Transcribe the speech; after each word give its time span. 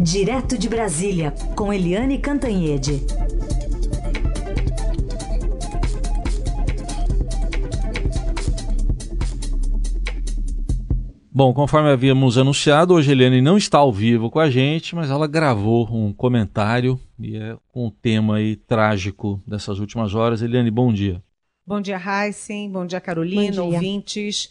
Direto 0.00 0.56
de 0.56 0.68
Brasília, 0.68 1.32
com 1.56 1.72
Eliane 1.72 2.18
Cantanhede. 2.18 3.04
Bom, 11.32 11.52
conforme 11.52 11.90
havíamos 11.90 12.38
anunciado, 12.38 12.94
hoje 12.94 13.10
a 13.10 13.12
Eliane 13.12 13.40
não 13.40 13.56
está 13.56 13.78
ao 13.78 13.92
vivo 13.92 14.30
com 14.30 14.38
a 14.38 14.48
gente, 14.48 14.94
mas 14.94 15.10
ela 15.10 15.26
gravou 15.26 15.88
um 15.90 16.12
comentário 16.12 16.98
e 17.18 17.36
é 17.36 17.56
com 17.66 17.86
um 17.86 17.90
tema 17.90 18.36
aí 18.36 18.54
trágico 18.54 19.42
dessas 19.44 19.80
últimas 19.80 20.14
horas. 20.14 20.42
Eliane, 20.42 20.70
bom 20.70 20.92
dia. 20.92 21.20
Bom 21.66 21.80
dia, 21.80 22.00
Heisen. 22.00 22.70
Bom 22.70 22.86
dia, 22.86 23.00
Carolina, 23.00 23.46
bom 23.46 23.50
dia. 23.50 23.62
ouvintes. 23.64 24.48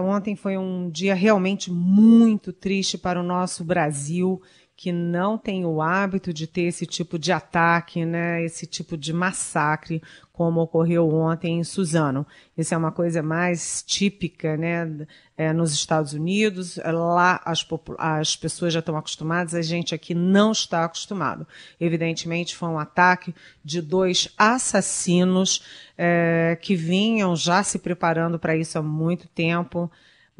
Ontem 0.00 0.34
foi 0.34 0.56
um 0.56 0.90
dia 0.90 1.14
realmente 1.14 1.72
muito 1.72 2.52
triste 2.52 2.98
para 2.98 3.20
o 3.20 3.22
nosso 3.22 3.64
Brasil 3.64 4.40
que 4.78 4.92
não 4.92 5.36
tem 5.36 5.66
o 5.66 5.82
hábito 5.82 6.32
de 6.32 6.46
ter 6.46 6.62
esse 6.62 6.86
tipo 6.86 7.18
de 7.18 7.32
ataque, 7.32 8.04
né, 8.04 8.44
esse 8.44 8.64
tipo 8.64 8.96
de 8.96 9.12
massacre, 9.12 10.00
como 10.32 10.60
ocorreu 10.60 11.12
ontem 11.12 11.58
em 11.58 11.64
Suzano. 11.64 12.24
Isso 12.56 12.72
é 12.72 12.76
uma 12.76 12.92
coisa 12.92 13.20
mais 13.20 13.82
típica 13.82 14.56
né, 14.56 14.88
é, 15.36 15.52
nos 15.52 15.72
Estados 15.72 16.12
Unidos. 16.12 16.76
Lá 16.76 17.42
as, 17.44 17.66
as 17.98 18.36
pessoas 18.36 18.72
já 18.72 18.78
estão 18.78 18.96
acostumadas, 18.96 19.52
a 19.52 19.62
gente 19.62 19.96
aqui 19.96 20.14
não 20.14 20.52
está 20.52 20.84
acostumado. 20.84 21.44
Evidentemente, 21.80 22.54
foi 22.54 22.68
um 22.68 22.78
ataque 22.78 23.34
de 23.64 23.82
dois 23.82 24.32
assassinos 24.38 25.60
é, 25.98 26.56
que 26.62 26.76
vinham 26.76 27.34
já 27.34 27.64
se 27.64 27.80
preparando 27.80 28.38
para 28.38 28.56
isso 28.56 28.78
há 28.78 28.82
muito 28.82 29.26
tempo 29.26 29.90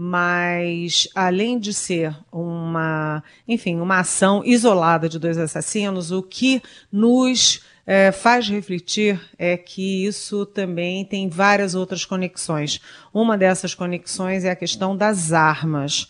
mas 0.00 1.08
além 1.12 1.58
de 1.58 1.74
ser 1.74 2.16
uma, 2.30 3.20
enfim, 3.48 3.80
uma 3.80 3.98
ação 3.98 4.44
isolada 4.44 5.08
de 5.08 5.18
dois 5.18 5.36
assassinos, 5.36 6.12
o 6.12 6.22
que 6.22 6.62
nos 6.92 7.64
é, 7.84 8.12
faz 8.12 8.48
refletir 8.48 9.20
é 9.36 9.56
que 9.56 10.06
isso 10.06 10.46
também 10.46 11.04
tem 11.04 11.28
várias 11.28 11.74
outras 11.74 12.04
conexões. 12.04 12.80
Uma 13.12 13.36
dessas 13.36 13.74
conexões 13.74 14.44
é 14.44 14.50
a 14.52 14.56
questão 14.56 14.96
das 14.96 15.32
armas. 15.32 16.06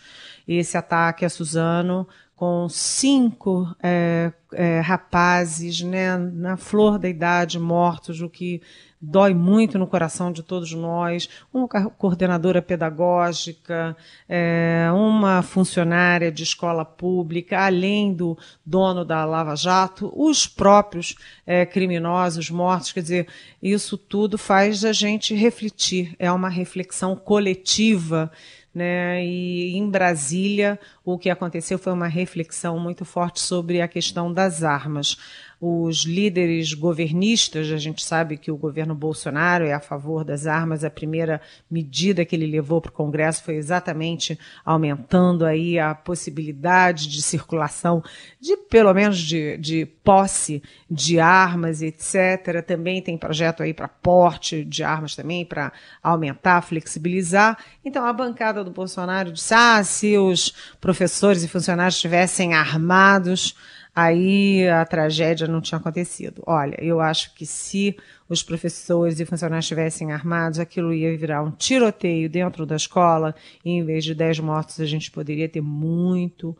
Esse 0.47 0.77
ataque 0.77 1.25
a 1.25 1.31
Suzano 1.31 2.07
com 2.39 2.69
cinco 2.69 3.67
é, 3.83 4.33
é, 4.53 4.78
rapazes 4.78 5.81
né, 5.81 6.17
na 6.17 6.56
flor 6.56 6.97
da 6.97 7.08
idade 7.08 7.58
mortos, 7.58 8.20
o 8.20 8.28
que 8.28 8.62
dói 9.03 9.34
muito 9.34 9.77
no 9.77 9.89
coração 9.89 10.31
de 10.31 10.44
todos 10.44 10.72
nós, 10.72 11.28
uma 11.53 11.66
coordenadora 11.66 12.62
pedagógica, 12.62 13.97
é, 14.28 14.89
uma 14.94 15.42
funcionária 15.42 16.31
de 16.31 16.44
escola 16.44 16.84
pública, 16.84 17.59
além 17.59 18.14
do 18.14 18.39
dono 18.64 19.05
da 19.05 19.25
Lava 19.25 19.56
Jato, 19.56 20.12
os 20.14 20.47
próprios 20.47 21.16
é, 21.44 21.66
criminosos 21.66 22.50
mortos, 22.50 22.92
quer 22.92 23.03
dizer, 23.03 23.27
isso 23.61 23.98
tudo 23.98 24.39
faz 24.39 24.84
a 24.84 24.92
gente 24.92 25.34
refletir, 25.34 26.14
é 26.20 26.31
uma 26.31 26.48
reflexão 26.48 27.16
coletiva 27.16 28.31
né? 28.79 29.25
E 29.25 29.77
em 29.77 29.91
Brasília, 29.91 30.79
o 31.05 31.19
que 31.19 31.29
aconteceu 31.29 31.79
foi 31.79 31.93
uma 31.93 32.07
reflexão 32.07 32.79
muito 32.79 33.05
forte 33.05 33.41
sobre 33.41 33.83
a 33.83 33.89
questão 33.89 34.33
das 34.33 34.62
armas 34.62 35.19
os 35.61 36.05
líderes 36.05 36.73
governistas, 36.73 37.73
a 37.73 37.77
gente 37.78 38.05
sabe 38.05 38.37
que 38.37 38.51
o 38.51 38.56
governo 38.56 38.95
Bolsonaro 38.95 39.65
é 39.65 39.73
a 39.73 39.81
favor 39.81 40.25
das 40.25 40.47
armas, 40.47 40.84
a 40.84 40.91
primeira 40.91 41.41
medida 41.69 42.25
que 42.25 42.37
ele 42.37 42.47
levou 42.47 42.81
para 42.81 42.91
o 42.91 42.92
Congresso 42.92 43.42
foi 43.42 43.56
exatamente 43.56 44.39
aumentando 44.65 45.45
aí 45.45 45.77
a 45.77 45.97
possibilidade 45.97 47.09
de 47.09 47.20
circulação, 47.20 48.05
de 48.41 48.56
pelo 48.56 48.95
menos 48.95 49.19
de, 49.19 49.56
de 49.56 49.84
posse 49.84 50.62
de 50.89 51.19
armas, 51.19 51.83
etc. 51.83 52.65
Também 52.65 53.03
tem 53.03 53.19
projeto 53.19 53.65
aí 53.65 53.75
para 53.75 53.89
porte 53.89 54.65
de 54.65 54.84
armas 54.84 55.16
também, 55.16 55.44
para 55.44 55.72
aumentar, 56.00 56.62
flexibilizar. 56.62 57.59
Então 57.84 58.06
a 58.06 58.12
bancada 58.12 58.62
do 58.62 58.71
Bolsonaro 58.71 59.33
disse, 59.33 59.53
ah, 59.54 59.83
se 59.83 60.16
os 60.16 60.54
professores 60.81 61.43
e 61.43 61.49
funcionários 61.49 61.97
estivessem 61.97 62.54
armados, 62.54 63.56
aí 63.98 64.69
a 64.69 64.84
tragédia 64.84 65.48
não 65.48 65.60
tinha 65.60 65.76
acontecido. 65.76 66.41
Olha, 66.47 66.76
eu 66.81 67.00
acho 67.00 67.34
que 67.34 67.44
se 67.44 67.97
os 68.28 68.44
professores 68.44 69.19
e 69.19 69.26
funcionários 69.26 69.64
estivessem 69.64 70.12
armados, 70.12 70.60
aquilo 70.60 70.94
ia 70.94 71.16
virar 71.19 71.42
um 71.42 71.50
tiroteio 71.50 72.31
dentro 72.31 72.64
da 72.64 72.76
escola, 72.76 73.34
e 73.64 73.70
em 73.70 73.84
vez 73.84 74.04
de 74.04 74.14
10 74.14 74.38
mortos, 74.38 74.78
a 74.81 74.86
gente 74.86 75.10
poderia 75.10 75.48
ter 75.48 75.60
muito 75.60 76.56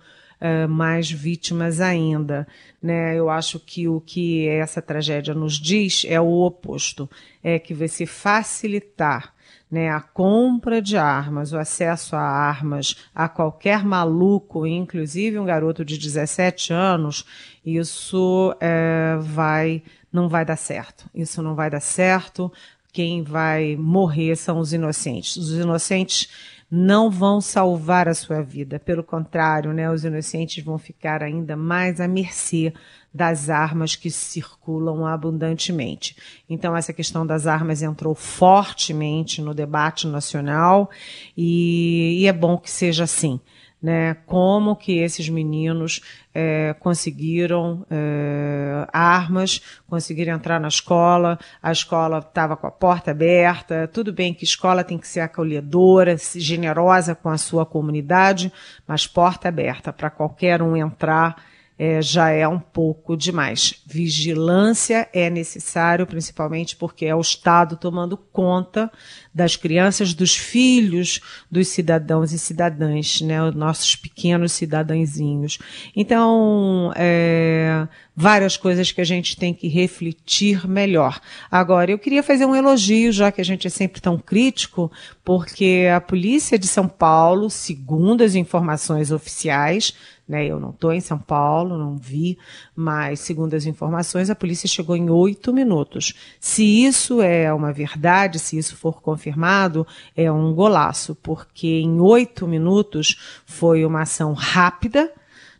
mais 0.69 1.11
vítimas 1.11 1.81
ainda. 1.81 2.47
Né? 2.83 3.17
Eu 3.17 3.29
acho 3.29 3.59
que 3.59 3.89
o 3.89 4.01
que 4.01 4.49
essa 4.49 4.81
tragédia 4.81 5.35
nos 5.35 5.55
diz 5.55 6.05
é 6.09 6.21
o 6.21 6.31
oposto: 6.45 7.09
é 7.43 7.59
que 7.59 7.75
você 7.75 8.07
facilitar 8.07 9.35
né, 9.71 9.91
a 9.91 10.01
compra 10.01 10.81
de 10.81 10.97
armas, 10.97 11.53
o 11.53 11.59
acesso 11.59 12.17
a 12.17 12.21
armas 12.21 12.97
a 13.15 13.29
qualquer 13.29 13.85
maluco, 13.85 14.67
inclusive 14.67 15.39
um 15.39 15.45
garoto 15.45 15.85
de 15.85 15.99
17 15.99 16.73
anos, 16.73 17.25
isso 17.65 18.55
é, 18.61 19.17
vai, 19.21 19.83
não 20.13 20.29
vai 20.29 20.45
dar 20.45 20.57
certo. 20.57 21.09
Isso 21.15 21.43
não 21.43 21.55
vai 21.55 21.69
dar 21.69 21.81
certo. 21.81 22.51
Quem 22.93 23.23
vai 23.23 23.77
morrer 23.77 24.37
são 24.37 24.59
os 24.59 24.73
inocentes. 24.73 25.37
Os 25.37 25.53
inocentes 25.53 26.29
não 26.71 27.11
vão 27.11 27.41
salvar 27.41 28.09
a 28.09 28.15
sua 28.15 28.43
vida. 28.43 28.79
Pelo 28.79 29.03
contrário, 29.03 29.73
né, 29.73 29.91
os 29.91 30.05
inocentes 30.05 30.63
vão 30.63 30.77
ficar 30.77 31.23
ainda 31.23 31.57
mais 31.57 32.01
à 32.01 32.07
mercê 32.07 32.73
das 33.13 33.49
armas 33.49 33.97
que 33.97 34.11
circulam 34.11 35.07
abundantemente. 35.07 36.15
Então, 36.49 36.77
essa 36.77 36.93
questão 36.93 37.27
das 37.27 37.47
armas 37.47 37.83
entrou 37.83 38.15
fortemente 38.15 39.41
no 39.41 39.55
debate 39.55 40.07
nacional 40.07 40.91
e, 41.37 42.21
e 42.21 42.27
é 42.27 42.33
bom 42.33 42.59
que 42.59 42.71
seja 42.71 43.05
assim. 43.05 43.41
Né, 43.81 44.15
como 44.27 44.75
que 44.75 44.99
esses 44.99 45.29
meninos 45.29 46.01
é, 46.35 46.75
conseguiram 46.81 47.87
é, 47.89 48.85
armas, 48.93 49.63
conseguiram 49.87 50.35
entrar 50.35 50.59
na 50.59 50.67
escola, 50.67 51.39
a 51.63 51.71
escola 51.71 52.19
estava 52.19 52.57
com 52.57 52.67
a 52.67 52.73
porta 52.73 53.13
aberta, 53.13 53.87
tudo 53.87 54.13
bem 54.13 54.35
que 54.35 54.43
escola 54.43 54.83
tem 54.83 54.99
que 54.99 55.07
ser 55.07 55.21
acolhedora, 55.21 56.17
generosa 56.35 57.15
com 57.15 57.29
a 57.29 57.39
sua 57.39 57.65
comunidade, 57.65 58.53
mas 58.85 59.07
porta 59.07 59.47
aberta 59.47 59.93
para 59.93 60.11
qualquer 60.11 60.61
um 60.61 60.77
entrar 60.77 61.41
é, 61.79 62.03
já 62.03 62.31
é 62.31 62.47
um 62.49 62.59
pouco 62.59 63.17
demais. 63.17 63.83
Vigilância 63.87 65.09
é 65.13 65.31
necessário, 65.31 66.07
principalmente 66.07 66.75
porque 66.75 67.07
é 67.07 67.15
o 67.15 67.21
Estado 67.21 67.77
tomando 67.77 68.17
conta 68.17 68.91
das 69.33 69.55
crianças, 69.55 70.13
dos 70.13 70.37
filhos 70.37 71.21
dos 71.49 71.69
cidadãos 71.69 72.33
e 72.33 72.39
cidadãs, 72.39 73.21
né, 73.21 73.41
os 73.41 73.55
nossos 73.55 73.95
pequenos 73.95 74.51
cidadãozinhos. 74.51 75.59
Então, 75.95 76.93
é, 76.97 77.87
várias 78.17 78.57
coisas 78.57 78.91
que 78.91 79.01
a 79.01 79.05
gente 79.05 79.37
tem 79.37 79.55
que 79.55 79.69
refletir 79.69 80.69
melhor. 80.69 81.21
Agora, 81.49 81.93
eu 81.93 81.99
queria 81.99 82.25
fazer 82.25 82.45
um 82.45 82.57
elogio, 82.57 83.13
já 83.13 83.31
que 83.31 83.41
a 83.41 83.45
gente 83.45 83.69
é 83.69 83.71
sempre 83.71 84.01
tão 84.01 84.19
crítico, 84.19 84.91
porque 85.25 85.87
a 85.95 86.01
polícia 86.01 86.59
de 86.59 86.67
São 86.67 86.89
Paulo, 86.89 87.49
segundo 87.49 88.25
as 88.25 88.35
informações 88.35 89.13
oficiais, 89.13 89.95
né? 90.29 90.47
Eu 90.47 90.61
não 90.61 90.71
estou 90.71 90.93
em 90.93 91.01
São 91.01 91.19
Paulo, 91.19 91.79
não 91.79 91.97
vi, 91.97 92.39
mas 92.77 93.21
segundo 93.21 93.55
as 93.55 93.65
informações, 93.65 94.29
a 94.29 94.35
polícia 94.35 94.69
chegou 94.69 94.95
em 94.95 95.09
oito 95.09 95.53
minutos. 95.53 96.15
Se 96.39 96.63
isso 96.63 97.23
é 97.23 97.53
uma 97.53 97.73
verdade, 97.73 98.39
se 98.39 98.59
isso 98.59 98.77
for 98.77 99.01
confirmado, 99.01 99.87
é 100.15 100.31
um 100.31 100.53
golaço, 100.53 101.15
porque 101.15 101.81
em 101.81 101.99
oito 102.01 102.47
minutos 102.47 103.43
foi 103.47 103.85
uma 103.85 104.03
ação 104.03 104.35
rápida, 104.35 105.11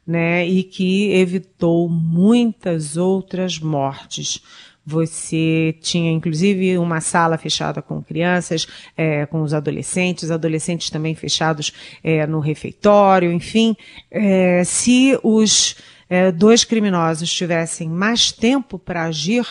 né? 0.07 0.47
E 0.47 0.63
que 0.63 1.13
evitou 1.13 1.89
muitas 1.89 2.97
outras 2.97 3.59
mortes. 3.59 4.43
Você 4.91 5.77
tinha, 5.83 6.11
inclusive, 6.11 6.79
uma 6.79 6.99
sala 7.03 7.37
fechada 7.37 7.83
com 7.83 8.03
crianças, 8.03 8.67
é, 8.97 9.27
com 9.27 9.43
os 9.43 9.53
adolescentes, 9.53 10.31
adolescentes 10.31 10.89
também 10.89 11.15
fechados 11.15 11.75
é, 12.03 12.27
no 12.27 12.41
refeitório, 12.41 13.31
enfim. 13.31 13.77
É, 14.11 14.65
se 14.65 15.19
os 15.23 15.77
é, 16.09 16.33
dois 16.33 16.65
criminosos 16.65 17.31
tivessem 17.31 17.87
mais 17.87 18.33
tempo 18.33 18.79
para 18.79 19.05
agir, 19.05 19.47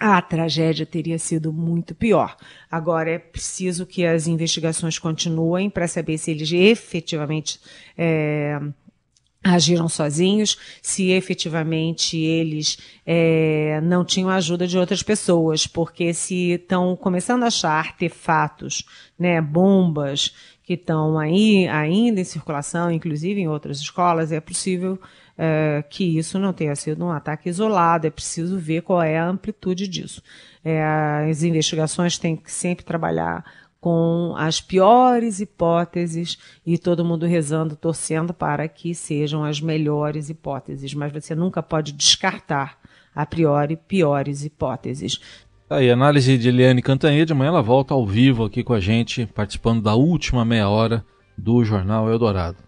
a 0.00 0.22
tragédia 0.22 0.86
teria 0.86 1.18
sido 1.18 1.52
muito 1.52 1.94
pior. 1.94 2.34
Agora 2.70 3.10
é 3.10 3.18
preciso 3.18 3.84
que 3.84 4.06
as 4.06 4.26
investigações 4.26 4.98
continuem 4.98 5.68
para 5.68 5.86
saber 5.86 6.16
se 6.16 6.30
eles 6.30 6.50
efetivamente 6.50 7.60
é, 7.98 8.58
agiram 9.42 9.88
sozinhos, 9.88 10.58
se 10.82 11.10
efetivamente 11.10 12.16
eles 12.18 12.78
é, 13.06 13.80
não 13.82 14.04
tinham 14.04 14.28
ajuda 14.28 14.66
de 14.66 14.78
outras 14.78 15.02
pessoas, 15.02 15.66
porque 15.66 16.12
se 16.12 16.52
estão 16.52 16.94
começando 16.94 17.44
a 17.44 17.46
achar 17.46 17.72
artefatos, 17.72 18.84
né, 19.18 19.40
bombas 19.40 20.34
que 20.62 20.74
estão 20.74 21.18
aí 21.18 21.66
ainda 21.68 22.20
em 22.20 22.24
circulação, 22.24 22.90
inclusive 22.90 23.40
em 23.40 23.48
outras 23.48 23.80
escolas, 23.80 24.30
é 24.30 24.40
possível 24.40 25.00
é, 25.36 25.82
que 25.88 26.18
isso 26.18 26.38
não 26.38 26.52
tenha 26.52 26.76
sido 26.76 27.02
um 27.02 27.10
ataque 27.10 27.48
isolado, 27.48 28.06
é 28.06 28.10
preciso 28.10 28.58
ver 28.58 28.82
qual 28.82 29.02
é 29.02 29.18
a 29.18 29.26
amplitude 29.26 29.88
disso. 29.88 30.22
É, 30.62 30.82
as 31.30 31.42
investigações 31.42 32.18
têm 32.18 32.36
que 32.36 32.52
sempre 32.52 32.84
trabalhar 32.84 33.42
com 33.80 34.34
as 34.36 34.60
piores 34.60 35.40
hipóteses 35.40 36.38
e 36.66 36.76
todo 36.76 37.04
mundo 37.04 37.24
rezando, 37.24 37.74
torcendo 37.74 38.34
para 38.34 38.68
que 38.68 38.94
sejam 38.94 39.42
as 39.42 39.60
melhores 39.60 40.28
hipóteses, 40.28 40.92
mas 40.92 41.12
você 41.12 41.34
nunca 41.34 41.62
pode 41.62 41.92
descartar 41.92 42.78
a 43.14 43.24
priori 43.24 43.76
piores 43.76 44.44
hipóteses. 44.44 45.18
Tá 45.68 45.76
aí, 45.76 45.90
análise 45.90 46.36
de 46.36 46.48
Eliane 46.48 46.82
Cantanhede, 46.82 47.32
amanhã 47.32 47.48
ela 47.48 47.62
volta 47.62 47.94
ao 47.94 48.06
vivo 48.06 48.44
aqui 48.44 48.62
com 48.62 48.74
a 48.74 48.80
gente, 48.80 49.26
participando 49.26 49.82
da 49.82 49.94
última 49.94 50.44
meia 50.44 50.68
hora 50.68 51.04
do 51.38 51.64
Jornal 51.64 52.10
Eldorado. 52.10 52.58